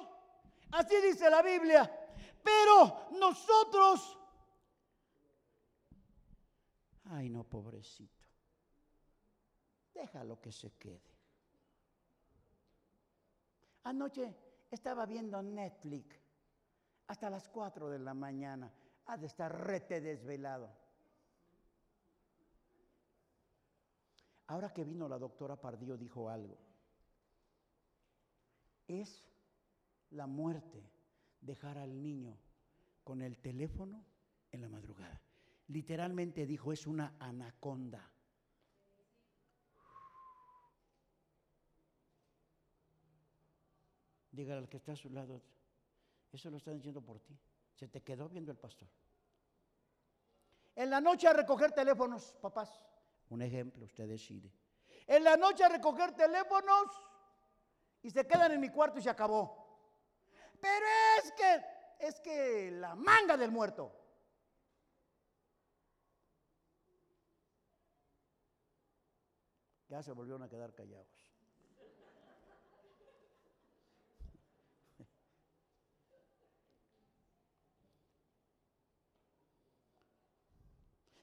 [0.71, 1.89] Así dice la Biblia.
[2.43, 4.17] Pero nosotros
[7.05, 8.25] Ay, no, pobrecito.
[9.93, 11.12] Déjalo que se quede.
[13.83, 14.35] Anoche
[14.71, 16.17] estaba viendo Netflix
[17.07, 18.71] hasta las 4 de la mañana.
[19.05, 20.69] Ha de estar rete desvelado.
[24.47, 26.57] Ahora que vino la doctora Pardío dijo algo.
[28.87, 29.25] Es
[30.11, 30.89] la muerte
[31.41, 32.37] dejar al niño
[33.03, 34.05] con el teléfono
[34.51, 35.21] en la madrugada.
[35.67, 38.12] Literalmente dijo, es una anaconda.
[44.33, 45.43] Dígale al que está a su lado,
[46.31, 47.37] eso lo están diciendo por ti.
[47.75, 48.87] Se te quedó viendo el pastor.
[50.75, 52.81] En la noche a recoger teléfonos, papás.
[53.29, 54.51] Un ejemplo, usted decide.
[55.05, 56.87] En la noche a recoger teléfonos
[58.01, 59.63] y se quedan en mi cuarto y se acabó.
[60.59, 60.85] Pero
[61.19, 61.63] es que,
[61.99, 63.91] es que la manga del muerto.
[69.89, 71.33] Ya se volvieron a quedar callados.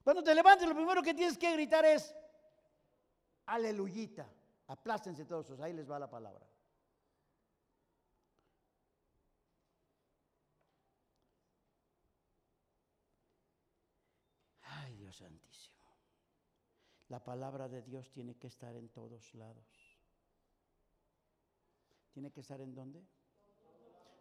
[0.03, 2.15] Cuando te levantes, lo primero que tienes que gritar es,
[3.47, 4.27] aleluyita.
[4.69, 6.47] Aplástense todos, ahí les va la palabra.
[14.63, 15.85] Ay, Dios santísimo.
[17.09, 19.99] La palabra de Dios tiene que estar en todos lados.
[22.13, 23.05] ¿Tiene que estar en dónde?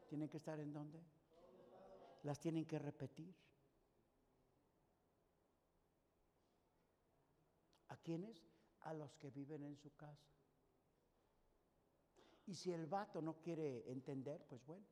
[0.07, 0.99] ¿Tiene que estar en dónde?
[2.23, 3.35] Las tienen que repetir.
[7.89, 8.43] ¿A quiénes?
[8.81, 10.29] A los que viven en su casa.
[12.47, 14.85] Y si el vato no quiere entender, pues bueno.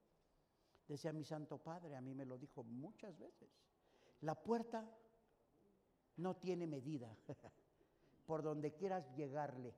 [0.88, 3.50] Decía mi santo padre, a mí me lo dijo muchas veces.
[4.22, 4.88] La puerta
[6.18, 7.16] no tiene medida.
[8.28, 9.74] por donde quieras llegarle.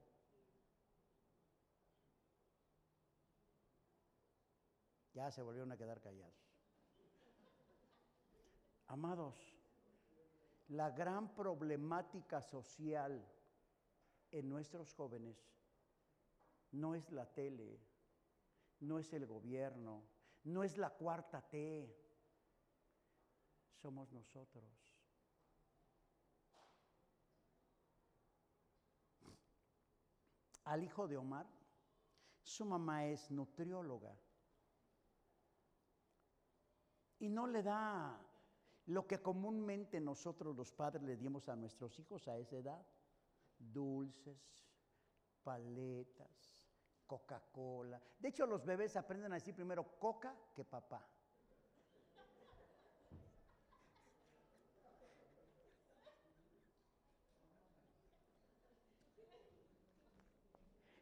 [5.14, 6.34] Ya se volvieron a quedar callados.
[8.88, 9.49] Amados,
[10.70, 13.26] la gran problemática social
[14.32, 15.38] en nuestros jóvenes
[16.72, 17.80] no es la tele,
[18.80, 20.04] no es el gobierno,
[20.44, 21.96] no es la cuarta T,
[23.82, 25.00] somos nosotros.
[30.70, 31.48] al hijo de Omar,
[32.44, 34.16] su mamá es nutrióloga.
[37.18, 38.22] Y no le da
[38.90, 42.84] lo que comúnmente nosotros los padres le dimos a nuestros hijos a esa edad.
[43.60, 44.66] Dulces,
[45.44, 46.68] paletas,
[47.06, 48.02] Coca-Cola.
[48.18, 51.08] De hecho, los bebés aprenden a decir primero coca que papá.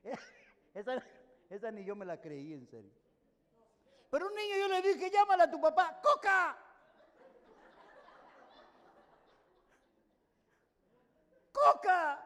[1.49, 2.91] Esa, ni yo me la creí, en serio.
[4.09, 6.66] Pero un niño yo le dije, llámala a tu papá, ¡Coca!
[11.65, 12.23] ¡Coca!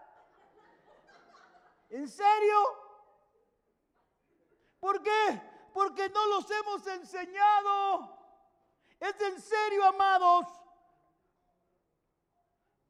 [1.90, 2.58] ¿En serio?
[4.80, 5.42] ¿Por qué?
[5.74, 8.18] Porque no los hemos enseñado.
[9.00, 10.48] Es en serio, amados.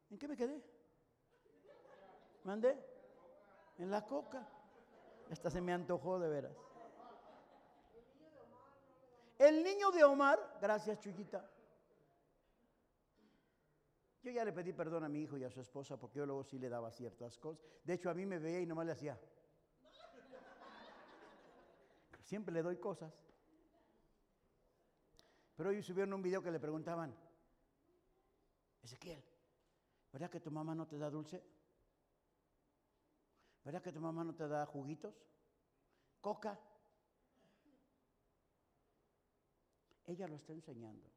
[0.09, 0.63] ¿En qué me quedé?
[2.43, 2.77] ¿Mandé?
[3.77, 4.47] En la coca.
[5.29, 6.57] Esta se me antojó de veras.
[9.37, 11.49] El niño de Omar, gracias Chuyita.
[14.23, 16.43] Yo ya le pedí perdón a mi hijo y a su esposa porque yo luego
[16.43, 17.63] sí le daba ciertas cosas.
[17.83, 19.19] De hecho, a mí me veía y nomás le hacía.
[22.23, 23.13] Siempre le doy cosas.
[25.55, 27.15] Pero hoy subieron un video que le preguntaban,
[28.83, 29.23] Ezequiel,
[30.11, 31.41] ¿Verdad que tu mamá no te da dulce?
[33.63, 35.15] ¿Verdad que tu mamá no te da juguitos?
[36.19, 36.59] ¿Coca?
[40.05, 41.07] Ella lo está enseñando.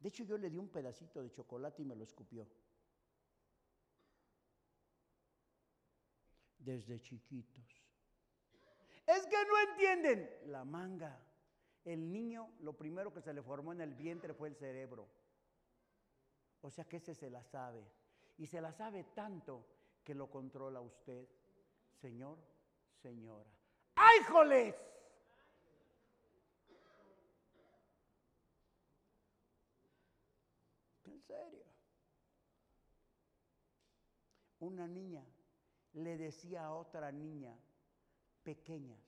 [0.00, 2.46] De hecho, yo le di un pedacito de chocolate y me lo escupió.
[6.58, 7.64] Desde chiquitos.
[9.06, 10.30] Es que no entienden.
[10.46, 11.18] La manga.
[11.84, 15.08] El niño, lo primero que se le formó en el vientre fue el cerebro.
[16.60, 17.82] O sea que ese se la sabe.
[18.36, 19.64] Y se la sabe tanto
[20.04, 21.26] que lo controla usted.
[22.00, 22.38] Señor,
[23.02, 23.50] señora.
[23.94, 24.74] ¡Ay, joles!
[31.04, 31.64] En serio.
[34.60, 35.24] Una niña
[35.92, 37.54] le decía a otra niña
[38.42, 38.98] pequeñas,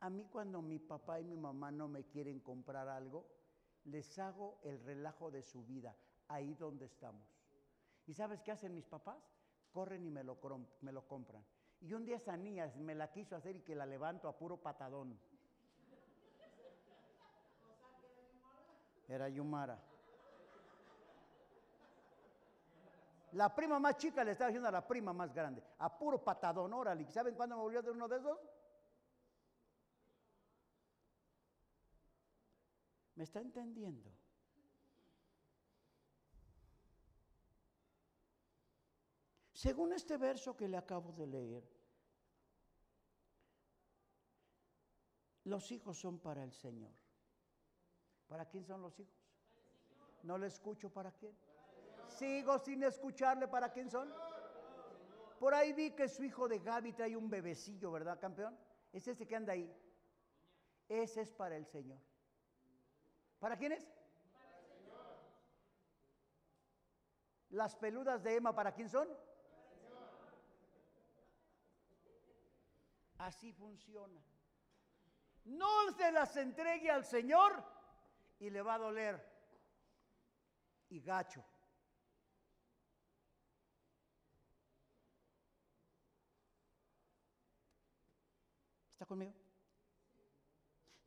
[0.00, 3.26] a mí cuando mi papá y mi mamá no me quieren comprar algo,
[3.84, 5.96] les hago el relajo de su vida,
[6.28, 7.26] ahí donde estamos.
[8.06, 9.18] ¿Y sabes qué hacen mis papás?
[9.72, 10.38] Corren y me lo,
[10.82, 11.44] me lo compran.
[11.80, 14.56] Y un día esa niña me la quiso hacer y que la levanto a puro
[14.56, 15.18] patadón.
[19.08, 19.87] Era Yumara.
[23.32, 26.72] La prima más chica le estaba diciendo a la prima más grande, a puro patadón,
[26.72, 27.10] órale.
[27.10, 28.38] ¿Saben cuándo me volvió a hacer uno de esos?
[33.16, 34.10] ¿Me está entendiendo?
[39.52, 41.68] Según este verso que le acabo de leer,
[45.42, 46.92] los hijos son para el Señor.
[48.28, 49.18] ¿Para quién son los hijos?
[50.22, 51.36] No le escucho para quién.
[52.08, 54.12] Sigo sin escucharle para quién son.
[55.38, 58.58] Por ahí vi que su hijo de Gaby trae un bebecillo, ¿verdad, campeón?
[58.92, 59.72] Es ese que anda ahí.
[60.88, 61.98] Ese es para el Señor.
[63.38, 63.84] ¿Para quién es?
[63.84, 65.06] Para el Señor.
[67.50, 69.08] Las peludas de Emma, ¿para quién son?
[73.18, 74.20] Así funciona.
[75.44, 77.64] No se las entregue al Señor
[78.38, 79.38] y le va a doler.
[80.90, 81.44] Y gacho.
[89.08, 89.34] Conmigo?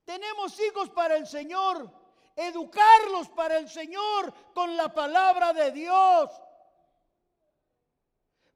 [0.04, 1.90] Tenemos hijos para el Señor,
[2.36, 6.30] educarlos para el Señor con la palabra de Dios.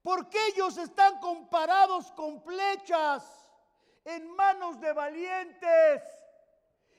[0.01, 3.23] Porque ellos están comparados con flechas
[4.03, 6.03] en manos de valientes.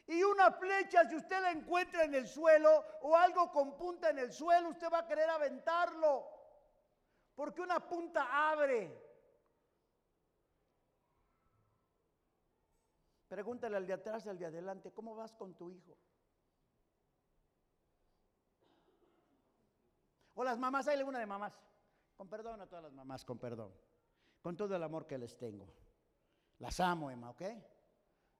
[0.08, 4.18] Y una flecha, si usted la encuentra en el suelo o algo con punta en
[4.20, 6.26] el suelo, usted va a querer aventarlo.
[7.34, 9.05] Porque una punta abre.
[13.28, 15.96] Pregúntale al de atrás y al de adelante, ¿cómo vas con tu hijo?
[20.34, 21.58] O las mamás, hay una de mamás.
[22.16, 23.72] Con perdón a todas las mamás, con perdón.
[24.42, 25.66] Con todo el amor que les tengo.
[26.58, 27.42] Las amo, Emma, ¿ok?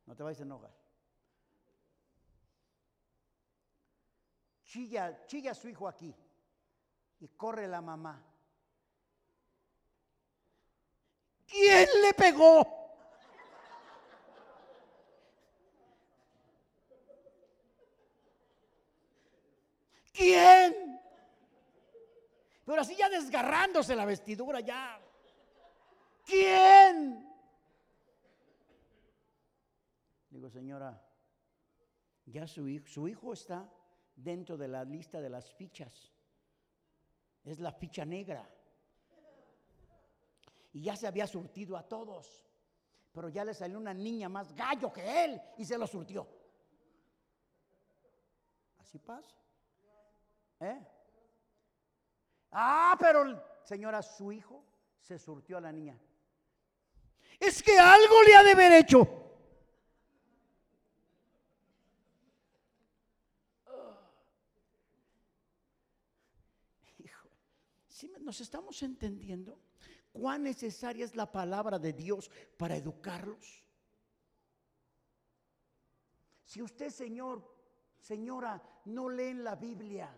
[0.07, 0.73] No te vayas a enojar.
[4.65, 6.15] Chilla, chilla a su hijo aquí
[7.21, 8.23] y corre la mamá.
[11.47, 12.76] ¿Quién le pegó?
[20.17, 20.99] ¿Quién?
[22.65, 24.99] Pero así ya desgarrándose la vestidura ya.
[26.25, 27.25] ¿Quién?
[30.31, 31.01] Digo, señora,
[32.25, 33.71] ya su hijo, su hijo está
[34.17, 36.13] dentro de la lista de las fichas.
[37.45, 38.49] Es la ficha negra.
[40.73, 42.45] Y ya se había surtido a todos.
[43.13, 46.27] Pero ya le salió una niña más gallo que él y se lo surtió.
[48.79, 49.46] Así pasa.
[50.61, 50.87] ¿Eh?
[52.51, 54.65] Ah, pero señora, su hijo
[55.01, 55.99] se surtió a la niña.
[57.39, 59.27] Es que algo le ha de haber hecho.
[68.27, 69.61] ¿Nos estamos entendiendo
[70.13, 73.63] cuán necesaria es la palabra de Dios para educarlos?
[76.45, 77.49] Si usted, Señor,
[78.01, 80.13] señora, no leen la Biblia,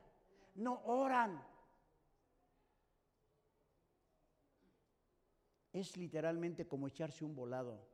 [0.59, 1.41] no oran,
[5.73, 7.87] es literalmente como echarse un volado.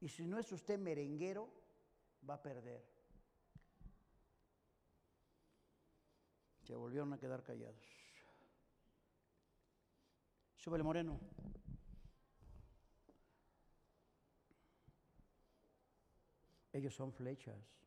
[0.00, 1.48] Y si no es usted merenguero,
[2.28, 2.84] va a perder.
[6.64, 7.86] Se volvieron a quedar callados.
[10.56, 11.20] Súbele moreno.
[16.72, 17.81] Ellos son flechas.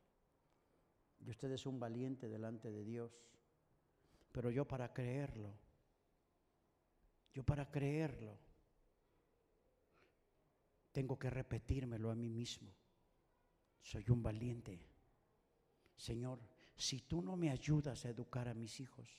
[1.25, 3.11] Y usted es un valiente delante de Dios.
[4.31, 5.57] Pero yo para creerlo,
[7.33, 8.37] yo para creerlo,
[10.91, 12.71] tengo que repetírmelo a mí mismo.
[13.81, 14.79] Soy un valiente.
[15.97, 16.39] Señor,
[16.75, 19.09] si tú no me ayudas a educar a mis hijos,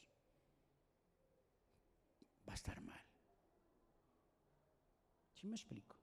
[2.49, 3.01] va a estar mal.
[5.33, 5.96] ¿Sí me explico?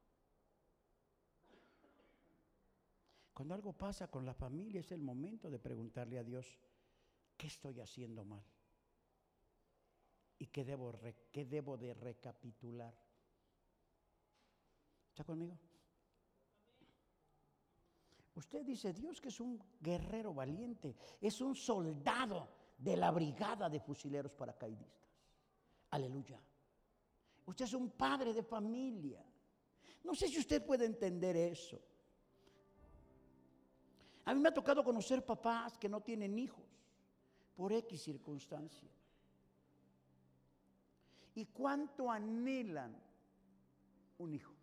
[3.33, 6.59] Cuando algo pasa con la familia es el momento de preguntarle a Dios,
[7.35, 8.43] ¿qué estoy haciendo mal?
[10.37, 10.93] ¿Y qué debo,
[11.31, 12.93] qué debo de recapitular?
[15.09, 15.57] ¿Está conmigo?
[18.35, 23.79] Usted dice, Dios que es un guerrero valiente, es un soldado de la brigada de
[23.79, 25.11] fusileros paracaidistas.
[25.91, 26.41] Aleluya.
[27.45, 29.23] Usted es un padre de familia.
[30.03, 31.79] No sé si usted puede entender eso.
[34.25, 36.65] A mí me ha tocado conocer papás que no tienen hijos
[37.55, 38.89] por X circunstancia.
[41.35, 42.95] ¿Y cuánto anhelan
[44.19, 44.53] un hijo?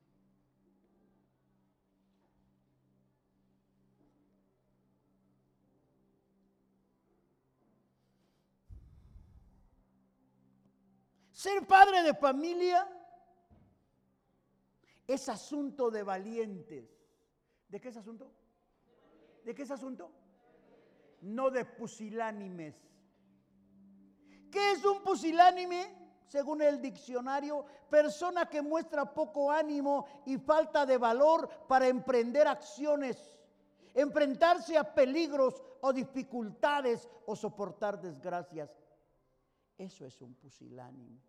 [11.32, 12.86] Ser padre de familia
[15.06, 16.86] es asunto de valientes.
[17.68, 18.30] ¿De qué es asunto?
[19.44, 20.10] ¿De qué es asunto?
[21.22, 22.74] No de pusilánimes.
[24.50, 25.98] ¿Qué es un pusilánime?
[26.26, 33.36] Según el diccionario, persona que muestra poco ánimo y falta de valor para emprender acciones,
[33.94, 38.70] enfrentarse a peligros o dificultades o soportar desgracias.
[39.76, 41.20] Eso es un pusilánime.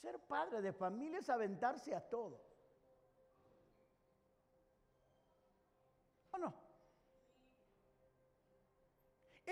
[0.00, 2.51] Ser padre de familia es aventarse a todo.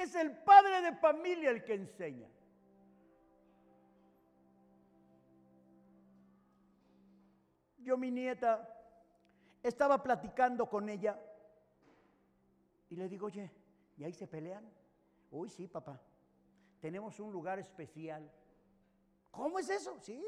[0.01, 2.27] Es el padre de familia el que enseña.
[7.77, 8.67] Yo, mi nieta,
[9.63, 11.21] estaba platicando con ella
[12.89, 13.51] y le digo, oye,
[13.99, 14.65] ¿y ahí se pelean?
[15.31, 16.01] Uy, sí, papá.
[16.81, 18.31] Tenemos un lugar especial.
[19.31, 19.99] ¿Cómo es eso?
[20.01, 20.25] Sí.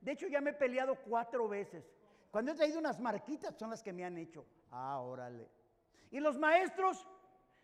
[0.00, 1.84] De hecho, ya me he peleado cuatro veces.
[2.30, 4.46] Cuando he traído unas marquitas son las que me han hecho.
[4.70, 5.48] Ah, órale.
[6.12, 7.08] Y los maestros,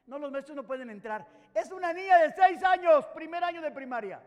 [0.07, 1.27] no, los maestros no pueden entrar.
[1.53, 4.23] Es una niña de seis años, primer año de primaria.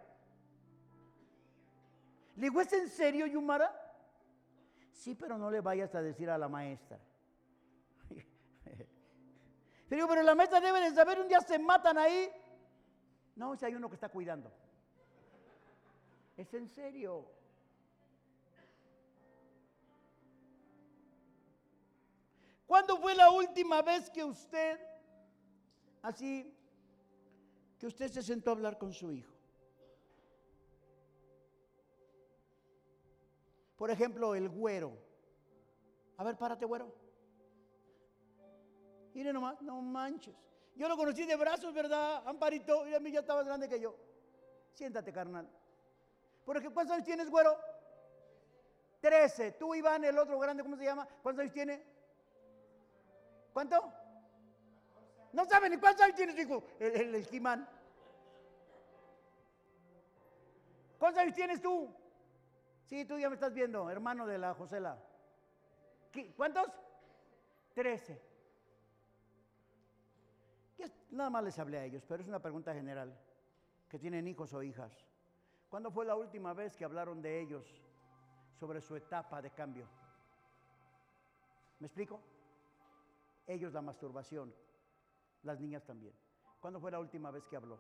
[2.36, 3.74] Le digo, ¿es en serio, Yumara?
[4.92, 7.00] Sí, pero no le vayas a decir a la maestra.
[9.90, 12.30] Le digo, pero la maestra debe de saber, un día se matan ahí.
[13.36, 14.52] No, si hay uno que está cuidando.
[16.36, 17.26] Es en serio.
[22.68, 24.80] ¿Cuándo fue la última vez que usted,
[26.02, 26.56] así,
[27.78, 29.34] que usted se sentó a hablar con su hijo?
[33.78, 34.91] Por ejemplo, el güero.
[36.18, 36.93] A ver, párate, güero.
[39.14, 40.36] Mire nomás, no manches.
[40.76, 42.22] Yo lo conocí de brazos, ¿verdad?
[42.26, 43.95] Amparito, y a mí ya estaba grande que yo.
[44.74, 45.50] Siéntate, carnal.
[46.45, 47.58] Porque ¿cuántos años tienes, güero?
[49.00, 49.54] Trece.
[49.54, 51.08] Tú, Iván, el otro grande, ¿cómo se llama?
[51.22, 51.84] ¿Cuántos años tiene?
[53.54, 53.93] ¿Cuánto?
[55.34, 57.68] No sabe ni cuántos años tienes, hijo, el, el, el
[60.98, 61.94] ¿Cuántos años tienes tú?
[62.86, 65.02] Sí, tú ya me estás viendo, hermano de la Josela.
[66.36, 66.68] ¿Cuántos?
[67.74, 68.22] Trece.
[71.12, 73.18] Nada más les hablé a ellos, pero es una pregunta general.
[73.88, 74.92] Que tienen hijos o hijas.
[75.70, 77.66] ¿Cuándo fue la última vez que hablaron de ellos
[78.60, 79.88] sobre su etapa de cambio?
[81.80, 82.20] ¿Me explico?
[83.48, 84.54] Ellos la masturbación,
[85.44, 86.14] las niñas también.
[86.60, 87.80] ¿Cuándo fue la última vez que habló?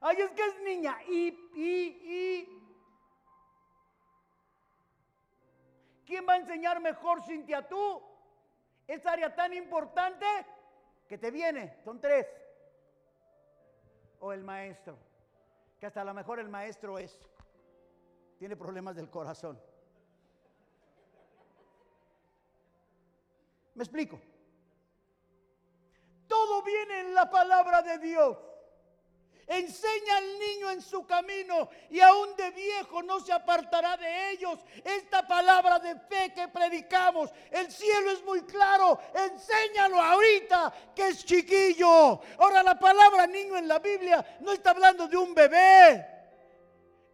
[0.00, 0.96] Ay, es que es niña.
[1.08, 1.70] Y, y,
[2.04, 2.64] y.
[6.06, 8.02] ¿Quién va a enseñar mejor, Cintia, tú?
[8.86, 10.24] Esa área tan importante
[11.08, 12.26] que te viene, son tres.
[14.20, 14.98] O el maestro,
[15.78, 17.18] que hasta a lo mejor el maestro es,
[18.38, 19.60] tiene problemas del corazón.
[23.74, 24.18] ¿Me explico?
[26.28, 28.36] Todo viene en la palabra de Dios.
[29.48, 34.58] Enseña al niño en su camino y aún de viejo no se apartará de ellos.
[34.84, 39.00] Esta palabra de fe que predicamos, el cielo es muy claro.
[39.14, 42.20] Enséñalo ahorita que es chiquillo.
[42.38, 46.06] Ahora la palabra niño en la Biblia no está hablando de un bebé.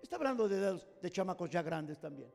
[0.02, 2.32] Está hablando de, de chamacos ya grandes también.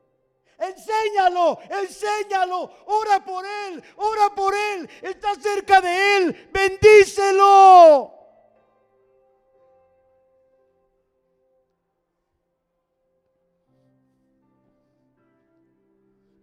[0.60, 8.14] Enséñalo, enséñalo, ora por él, ora por él, está cerca de él, bendícelo.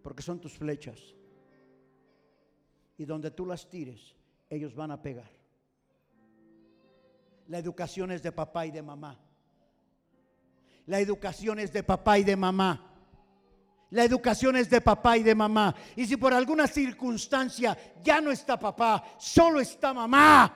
[0.02, 1.14] Porque son tus flechas.
[2.96, 4.16] Y donde tú las tires,
[4.50, 5.30] ellos van a pegar.
[7.46, 9.18] La educación es de papá y de mamá.
[10.86, 12.87] La educación es de papá y de mamá.
[13.90, 15.74] La educación es de papá y de mamá.
[15.96, 20.54] Y si por alguna circunstancia ya no está papá, solo está mamá.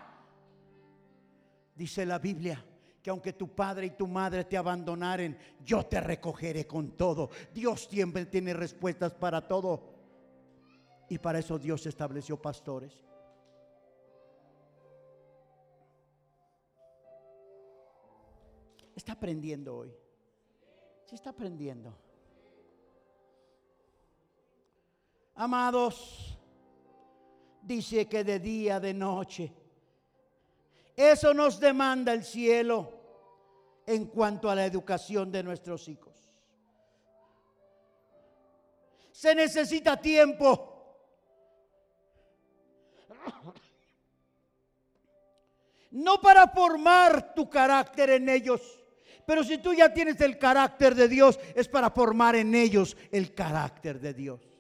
[1.75, 2.63] Dice la Biblia
[3.03, 7.31] que aunque tu padre y tu madre te abandonaren, yo te recogeré con todo.
[7.53, 9.93] Dios siempre tiene respuestas para todo.
[11.09, 12.93] Y para eso Dios estableció pastores.
[18.95, 19.93] Está aprendiendo hoy.
[21.07, 21.93] Se está aprendiendo.
[25.43, 26.39] Amados,
[27.63, 29.53] dice que de día, de noche.
[30.95, 32.93] Eso nos demanda el cielo
[33.85, 36.15] en cuanto a la educación de nuestros hijos.
[39.11, 40.97] Se necesita tiempo.
[45.91, 48.61] No para formar tu carácter en ellos,
[49.27, 53.35] pero si tú ya tienes el carácter de Dios, es para formar en ellos el
[53.35, 54.52] carácter de Dios.